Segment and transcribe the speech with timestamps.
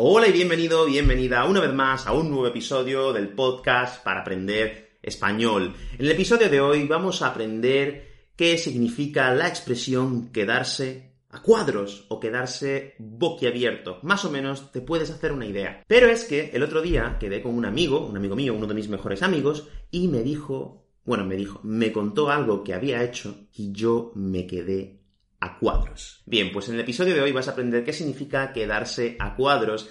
[0.00, 4.90] Hola y bienvenido, bienvenida una vez más a un nuevo episodio del podcast para aprender
[5.02, 5.74] español.
[5.94, 8.06] En el episodio de hoy vamos a aprender
[8.36, 13.98] qué significa la expresión quedarse a cuadros o quedarse boquiabierto.
[14.02, 15.82] Más o menos te puedes hacer una idea.
[15.88, 18.74] Pero es que el otro día quedé con un amigo, un amigo mío, uno de
[18.74, 23.48] mis mejores amigos, y me dijo, bueno, me dijo, me contó algo que había hecho
[23.52, 24.97] y yo me quedé
[25.40, 26.22] a cuadros.
[26.26, 29.90] Bien, pues en el episodio de hoy vas a aprender qué significa quedarse a cuadros.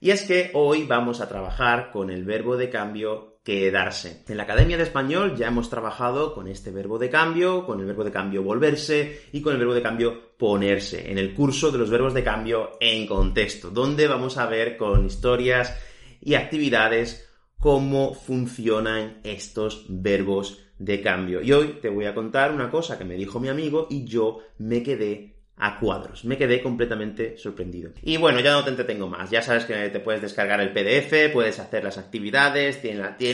[0.00, 4.24] Y es que hoy vamos a trabajar con el verbo de cambio quedarse.
[4.28, 7.86] En la Academia de Español ya hemos trabajado con este verbo de cambio, con el
[7.86, 11.78] verbo de cambio volverse y con el verbo de cambio ponerse, en el curso de
[11.78, 15.76] los verbos de cambio en contexto, donde vamos a ver con historias
[16.20, 21.40] y actividades cómo funcionan estos verbos de cambio.
[21.42, 24.40] Y hoy te voy a contar una cosa que me dijo mi amigo y yo
[24.58, 26.24] me quedé a cuadros.
[26.24, 27.92] Me quedé completamente sorprendido.
[28.02, 29.30] Y bueno, ya no te entretengo más.
[29.30, 32.80] Ya sabes que te puedes descargar el PDF, puedes hacer las actividades,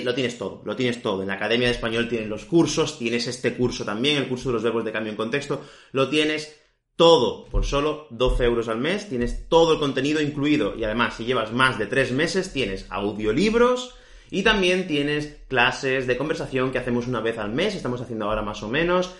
[0.04, 1.22] lo tienes todo, lo tienes todo.
[1.22, 4.54] En la Academia de Español tienes los cursos, tienes este curso también, el curso de
[4.54, 6.60] los verbos de cambio en contexto, lo tienes
[6.96, 11.24] todo por solo 12 euros al mes, tienes todo el contenido incluido y además si
[11.24, 13.94] llevas más de 3 meses tienes audiolibros,
[14.30, 18.42] y también tienes clases de conversación que hacemos una vez al mes, estamos haciendo ahora
[18.42, 19.14] más o menos.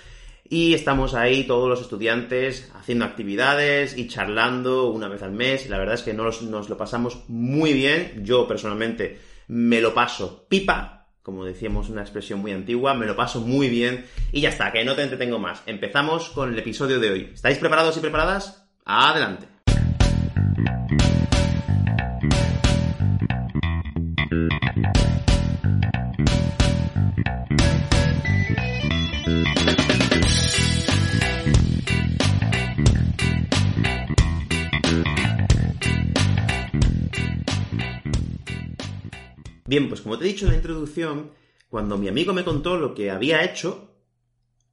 [0.50, 5.68] Y estamos ahí todos los estudiantes haciendo actividades y charlando una vez al mes.
[5.68, 8.22] La verdad es que nos, nos lo pasamos muy bien.
[8.24, 13.42] Yo personalmente me lo paso pipa, como decíamos una expresión muy antigua, me lo paso
[13.42, 14.06] muy bien.
[14.32, 15.62] Y ya está, que no te entretengo más.
[15.66, 17.30] Empezamos con el episodio de hoy.
[17.34, 18.66] ¿Estáis preparados y preparadas?
[18.86, 19.57] Adelante.
[39.68, 41.32] Bien, pues como te he dicho en la introducción,
[41.68, 43.94] cuando mi amigo me contó lo que había hecho,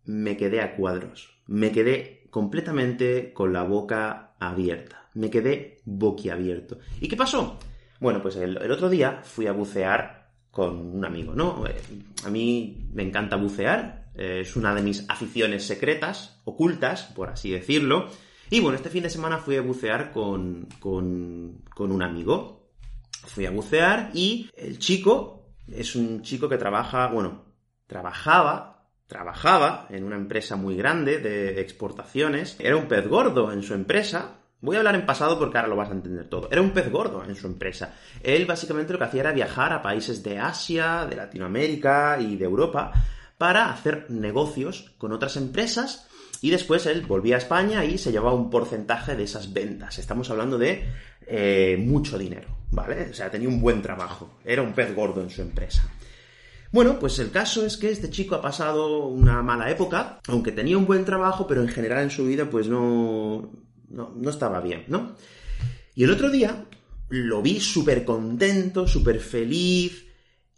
[0.05, 1.41] me quedé a cuadros.
[1.47, 5.09] Me quedé completamente con la boca abierta.
[5.13, 6.79] Me quedé boquiabierto.
[7.01, 7.59] ¿Y qué pasó?
[7.99, 11.67] Bueno, pues el, otro día fui a bucear con un amigo, ¿no?
[11.67, 11.75] Eh,
[12.23, 17.51] a mí me encanta bucear, eh, es una de mis aficiones secretas, ocultas, por así
[17.51, 18.07] decirlo.
[18.49, 22.64] Y bueno, este fin de semana fui a bucear con, con, con un amigo
[23.25, 27.45] fui a bucear y el chico es un chico que trabaja, bueno,
[27.87, 32.57] trabajaba, trabajaba en una empresa muy grande de exportaciones.
[32.59, 34.39] Era un pez gordo en su empresa.
[34.61, 36.47] Voy a hablar en pasado porque ahora lo vas a entender todo.
[36.51, 37.95] Era un pez gordo en su empresa.
[38.23, 42.45] Él básicamente lo que hacía era viajar a países de Asia, de Latinoamérica y de
[42.45, 42.91] Europa
[43.37, 46.07] para hacer negocios con otras empresas
[46.41, 49.99] y después él volvía a España y se llevaba un porcentaje de esas ventas.
[49.99, 50.85] Estamos hablando de
[51.27, 53.09] eh, mucho dinero, ¿vale?
[53.09, 54.39] O sea, tenía un buen trabajo.
[54.43, 55.89] Era un pez gordo en su empresa.
[56.71, 60.77] Bueno, pues el caso es que este chico ha pasado una mala época, aunque tenía
[60.77, 63.49] un buen trabajo, pero en general en su vida pues no,
[63.89, 65.15] no, no estaba bien, ¿no?
[65.95, 66.65] Y el otro día
[67.09, 70.05] lo vi súper contento, súper feliz,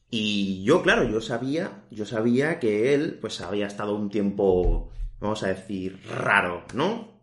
[0.09, 4.89] y yo, claro, yo sabía, yo sabía que él pues había estado un tiempo
[5.19, 7.17] vamos a decir, raro, ¿no?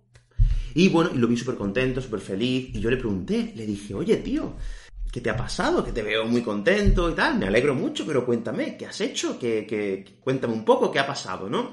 [0.75, 3.95] Y bueno, y lo vi súper contento, súper feliz, y yo le pregunté, le dije,
[3.95, 4.55] oye, tío,
[5.13, 5.85] ¿qué te ha pasado?
[5.85, 9.39] Que te veo muy contento y tal, me alegro mucho, pero cuéntame, ¿qué has hecho?
[9.39, 11.71] Que, cuéntame un poco qué ha pasado, ¿no?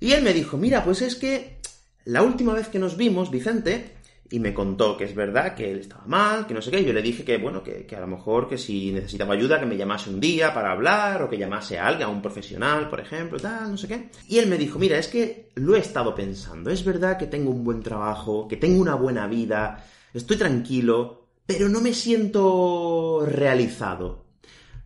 [0.00, 1.60] Y él me dijo, mira, pues es que
[2.06, 3.96] la última vez que nos vimos, Vicente,
[4.32, 6.84] y me contó que es verdad que él estaba mal, que no sé qué, y
[6.84, 9.76] yo le dije que, bueno, que, a lo mejor que si necesitaba ayuda, que me
[9.76, 13.40] llamase un día para hablar, o que llamase a alguien, a un profesional, por ejemplo,
[13.40, 14.10] tal, no sé qué.
[14.28, 17.50] Y él me dijo, mira, es que lo he estado pensando, es verdad que tengo
[17.50, 24.26] un buen trabajo, que tengo una buena vida, estoy tranquilo, pero no me siento realizado.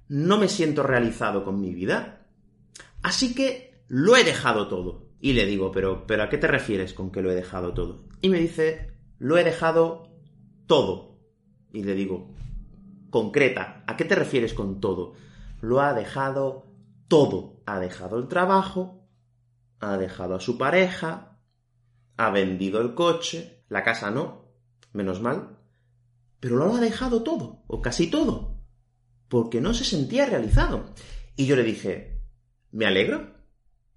[0.08, 2.26] No me siento realizado con mi vida.
[3.02, 5.04] Así que lo he dejado todo.
[5.20, 8.04] Y le digo, pero, pero ¿a qué te refieres con que lo he dejado todo?
[8.20, 10.10] Y me dice, lo he dejado
[10.66, 11.18] todo.
[11.72, 12.34] Y le digo,
[13.10, 15.14] concreta, ¿a qué te refieres con todo?
[15.60, 16.66] Lo ha dejado
[17.08, 17.62] todo.
[17.66, 19.08] Ha dejado el trabajo,
[19.80, 21.38] ha dejado a su pareja,
[22.16, 24.52] ha vendido el coche, la casa no,
[24.92, 25.58] menos mal,
[26.40, 28.60] pero lo ha dejado todo, o casi todo,
[29.28, 30.92] porque no se sentía realizado.
[31.36, 32.20] Y yo le dije,
[32.70, 33.34] me alegro,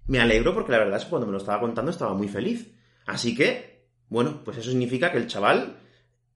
[0.06, 2.74] me alegro porque la verdad es que cuando me lo estaba contando estaba muy feliz.
[3.06, 3.77] Así que
[4.08, 5.78] bueno, pues eso significa que el chaval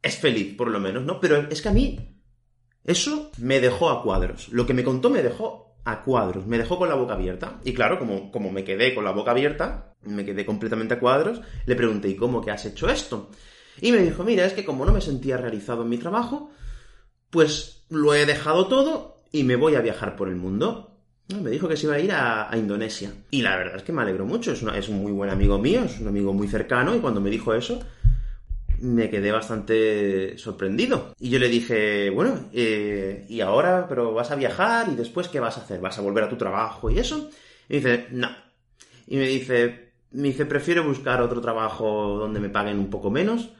[0.03, 1.21] es feliz, por lo menos, ¿no?
[1.21, 2.21] Pero es que a mí
[2.85, 4.49] eso me dejó a cuadros.
[4.49, 7.61] Lo que me contó me dejó a cuadros, me dejó con la boca abierta.
[7.65, 11.41] Y claro, como, como me quedé con la boca abierta, me quedé completamente a cuadros,
[11.67, 13.31] le pregunté, ¿y cómo que has hecho esto?
[13.81, 16.51] Y me dijo, mira, es que como no me sentía realizado en mi trabajo,
[17.31, 20.92] pues lo he dejado todo y me voy a viajar por el mundo.
[21.29, 23.11] Me dijo que se iba a ir a, Indonesia.
[23.31, 24.53] Y la verdad es que me alegro mucho.
[24.53, 26.95] Es, es un muy buen amigo mío, es un amigo muy cercano.
[26.95, 27.81] Y cuando me dijo eso,
[28.81, 31.15] me quedé bastante sorprendido.
[31.19, 33.87] Y yo le dije, bueno, eh, ¿y ahora?
[33.89, 34.89] ¿Pero vas a viajar?
[34.91, 35.81] ¿Y después qué vas a hacer?
[35.81, 37.31] ¿Vas a volver a tu trabajo y eso?
[37.69, 38.29] Y dice, no.
[39.07, 43.51] Y me dice, me dice, prefiero buscar otro trabajo donde me paguen un poco menos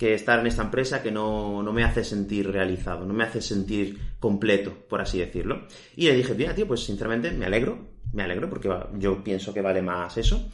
[0.00, 3.42] que estar en esta empresa que no, no, me hace sentir realizado, no me hace
[3.42, 5.66] sentir completo, por así decirlo.
[5.94, 7.78] Y le dije, mira, tío, pues sinceramente me alegro,
[8.14, 10.48] me alegro porque yo pienso que vale más eso.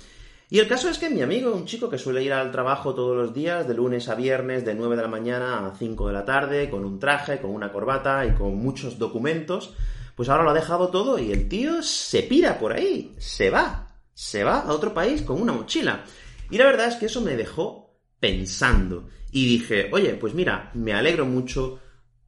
[0.50, 3.16] Y el caso es que mi amigo, un chico que suele ir al trabajo todos
[3.16, 6.24] los días, de lunes a viernes, de 9 de la mañana a 5 de la
[6.24, 9.74] tarde, con un traje, con una corbata y con muchos documentos,
[10.16, 13.94] pues ahora lo ha dejado todo y el tío se pira por ahí, se va,
[14.12, 16.02] se va a otro país con una mochila.
[16.50, 17.85] Y la verdad es que eso me dejó
[18.20, 19.08] pensando.
[19.30, 21.80] Y dije, oye, pues mira, me alegro mucho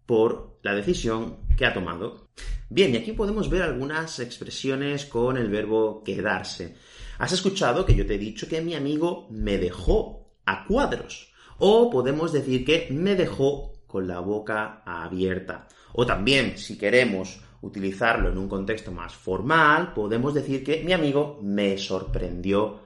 [0.07, 2.29] por la decisión que ha tomado.
[2.71, 6.77] Bien, y aquí podemos ver algunas expresiones con el verbo quedarse.
[7.19, 11.33] Has escuchado que yo te he dicho que mi amigo me dejó a cuadros.
[11.59, 15.67] O podemos decir que me dejó con la boca abierta.
[15.95, 21.41] O también, si queremos utilizarlo en un contexto más formal, podemos decir que mi amigo
[21.43, 22.81] me sorprendió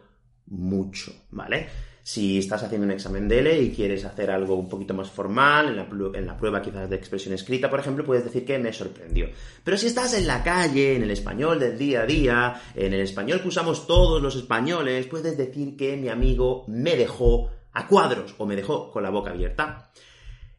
[0.46, 1.68] mucho, ¿vale?
[2.04, 5.68] Si estás haciendo un examen de L y quieres hacer algo un poquito más formal,
[6.14, 9.28] en la, prueba quizás de expresión escrita, por ejemplo, puedes decir que me sorprendió.
[9.62, 13.00] Pero si estás en la calle, en el español del día a día, en el
[13.02, 18.34] español que usamos todos los españoles, puedes decir que mi amigo me dejó a cuadros
[18.38, 19.92] o me dejó con la boca abierta.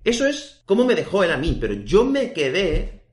[0.04, 3.04] Eso es como me dejó él a mí, pero yo me quedé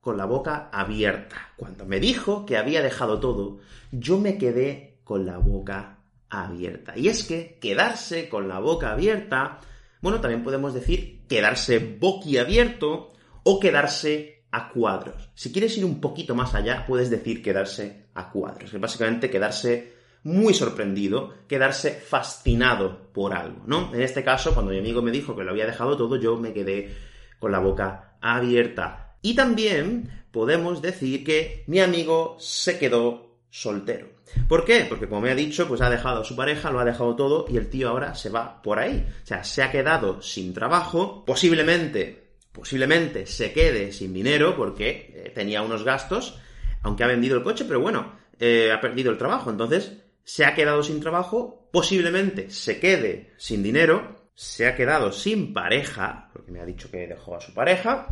[0.00, 1.52] con la boca abierta.
[1.56, 3.58] Cuando me dijo que había dejado todo,
[3.90, 5.93] yo me quedé con la boca
[6.42, 6.94] abierta.
[6.96, 9.60] Y es que quedarse con la boca abierta,
[10.00, 13.12] bueno, también podemos decir quedarse boquiabierto
[13.44, 15.30] o quedarse a cuadros.
[15.34, 19.94] Si quieres ir un poquito más allá, puedes decir quedarse a cuadros, es básicamente quedarse
[20.24, 23.94] muy sorprendido, quedarse fascinado por algo, ¿no?
[23.94, 26.52] En este caso, cuando mi amigo me dijo que lo había dejado todo, yo me
[26.52, 26.94] quedé
[27.38, 29.16] con la boca abierta.
[29.20, 34.13] Y también podemos decir que mi amigo se quedó soltero.
[34.48, 34.86] ¿Por qué?
[34.88, 37.46] Porque como me ha dicho, pues ha dejado a su pareja, lo ha dejado todo
[37.48, 39.06] y el tío ahora se va por ahí.
[39.22, 45.32] O sea, se ha quedado sin trabajo, posiblemente, posiblemente se quede sin dinero porque eh,
[45.34, 46.38] tenía unos gastos,
[46.82, 49.50] aunque ha vendido el coche, pero bueno, eh, ha perdido el trabajo.
[49.50, 49.92] Entonces,
[50.24, 56.30] se ha quedado sin trabajo, posiblemente se quede sin dinero, se ha quedado sin pareja,
[56.32, 58.08] porque me ha dicho que dejó a su pareja,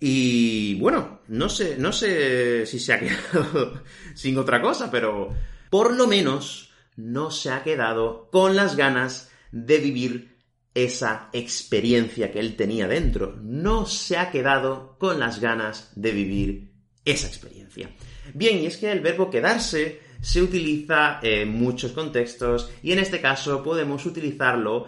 [0.00, 3.82] y bueno, no sé, no sé si se ha quedado
[4.14, 5.28] sin otra cosa, pero
[5.68, 10.38] por lo menos no se ha quedado con las ganas de vivir
[10.74, 13.36] esa experiencia que él tenía dentro.
[13.42, 16.72] No se ha quedado con las ganas de vivir
[17.04, 17.90] esa experiencia.
[18.32, 23.20] Bien, y es que el verbo quedarse se utiliza en muchos contextos y en este
[23.20, 24.86] caso podemos utilizarlo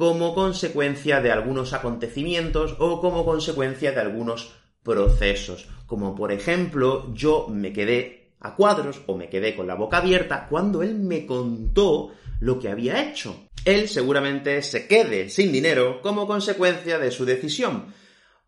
[0.00, 5.68] como consecuencia de algunos acontecimientos o como consecuencia de algunos procesos.
[5.86, 10.46] Como por ejemplo, yo me quedé a cuadros o me quedé con la boca abierta
[10.48, 13.48] cuando él me contó lo que había hecho.
[13.66, 17.92] Él seguramente se quede sin dinero como consecuencia de su decisión.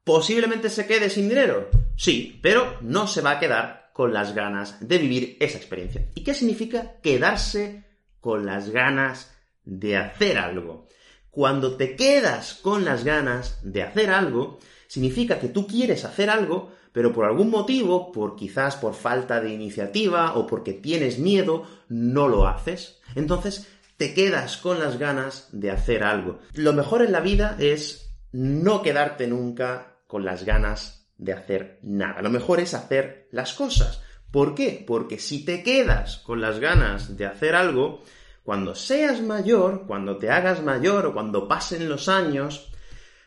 [0.05, 1.69] ¿Posiblemente se quede sin dinero?
[1.99, 6.09] Sí, pero no se va a quedar con las ganas de vivir esa experiencia.
[6.15, 7.85] ¿Y qué significa quedarse
[8.21, 10.89] con las ganas de hacer algo?
[11.33, 16.73] Cuando te quedas con las ganas de hacer algo, significa que tú quieres hacer algo,
[16.93, 22.29] pero por algún motivo, por quizás por falta de iniciativa o porque tienes miedo, no
[22.29, 23.01] lo haces.
[23.15, 26.41] Entonces, te quedas con las ganas de hacer algo.
[26.53, 32.21] Lo mejor en la vida es no quedarte nunca con las ganas de hacer nada.
[32.21, 34.03] Lo mejor es hacer las cosas.
[34.31, 34.85] ¿Por qué?
[34.87, 38.03] Porque si te quedas con las ganas de hacer algo,
[38.43, 42.73] cuando seas mayor, cuando te hagas mayor o cuando pasen los años,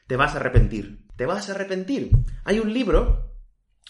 [0.08, 1.06] te vas a arrepentir.
[1.16, 2.12] Te vas a arrepentir.
[2.44, 3.32] Hay un libro,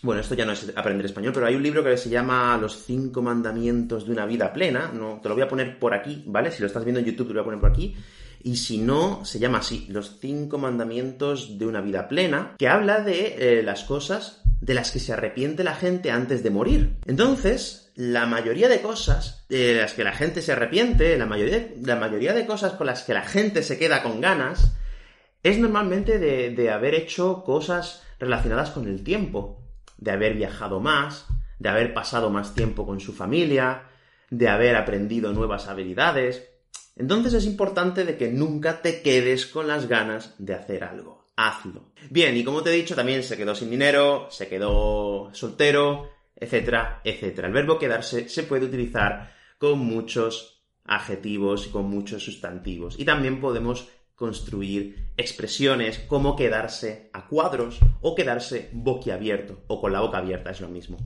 [0.03, 2.83] bueno, esto ya no es aprender español, pero hay un libro que se llama Los
[2.85, 4.91] cinco mandamientos de una vida plena.
[4.93, 6.51] No, te lo voy a poner por aquí, ¿vale?
[6.51, 7.95] Si lo estás viendo en YouTube, te lo voy a poner por aquí.
[8.43, 13.01] Y si no, se llama así, Los cinco mandamientos de una vida plena, que habla
[13.01, 16.97] de eh, las cosas de las que se arrepiente la gente antes de morir.
[17.05, 21.95] Entonces, la mayoría de cosas de las que la gente se arrepiente, la mayoría, la
[21.95, 24.73] mayoría de cosas con las que la gente se queda con ganas,
[25.43, 29.61] es normalmente de, de haber hecho cosas relacionadas con el tiempo,
[29.97, 31.25] de haber viajado más,
[31.59, 33.83] de haber pasado más tiempo con su familia,
[34.29, 36.49] de haber aprendido nuevas habilidades.
[36.97, 41.25] Entonces es importante de que nunca te quedes con las ganas de hacer algo.
[41.37, 41.91] Hazlo.
[42.09, 47.01] Bien, y como te he dicho, también se quedó sin dinero, se quedó soltero, etcétera,
[47.03, 47.47] etcétera.
[47.47, 52.99] El verbo quedarse se puede utilizar con muchos adjetivos y con muchos sustantivos.
[52.99, 60.01] Y también podemos construir expresiones como quedarse a cuadros o quedarse boquiabierto o con la
[60.01, 60.97] boca abierta, es lo mismo.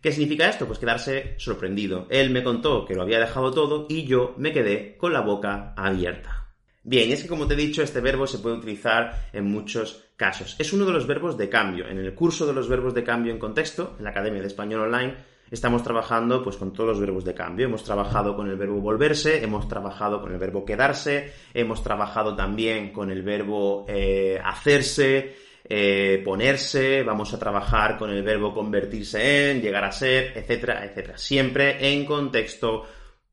[0.00, 0.66] ¿Qué significa esto?
[0.66, 2.06] Pues quedarse sorprendido.
[2.10, 5.74] Él me contó que lo había dejado todo y yo me quedé con la boca
[5.76, 6.39] abierta.
[6.82, 10.10] Bien, y es que como te he dicho, este verbo se puede utilizar en muchos
[10.16, 10.56] casos.
[10.58, 11.86] Es uno de los verbos de cambio.
[11.86, 14.82] En el curso de los verbos de cambio en contexto, en la Academia de Español
[14.82, 15.14] Online,
[15.50, 17.66] estamos trabajando pues con todos los verbos de cambio.
[17.66, 22.92] Hemos trabajado con el verbo volverse, hemos trabajado con el verbo quedarse, hemos trabajado también
[22.92, 29.60] con el verbo eh, hacerse, eh, ponerse, vamos a trabajar con el verbo convertirse en,
[29.60, 31.18] llegar a ser, etcétera, etcétera.
[31.18, 32.86] Siempre en contexto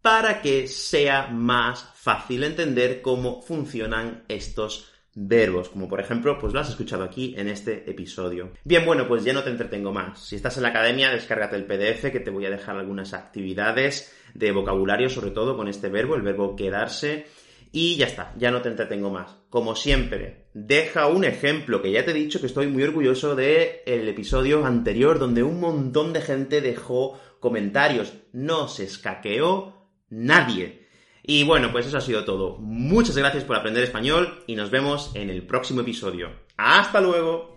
[0.07, 6.61] para que sea más fácil entender cómo funcionan estos verbos, como por ejemplo, pues lo
[6.61, 8.53] has escuchado aquí en este episodio.
[8.63, 10.25] Bien, bueno, pues ya no te entretengo más.
[10.25, 14.15] Si estás en la academia, descárgate el PDF que te voy a dejar algunas actividades
[14.33, 17.25] de vocabulario, sobre todo con este verbo, el verbo quedarse.
[17.73, 19.35] Y ya está, ya no te entretengo más.
[19.49, 23.81] Como siempre, deja un ejemplo que ya te he dicho que estoy muy orgulloso del
[23.85, 28.13] el episodio anterior donde un montón de gente dejó comentarios.
[28.31, 29.76] No se escaqueó
[30.09, 30.87] nadie.
[31.23, 32.57] Y bueno, pues eso ha sido todo.
[32.57, 36.31] Muchas gracias por aprender español y nos vemos en el próximo episodio.
[36.55, 37.56] ¡Hasta luego!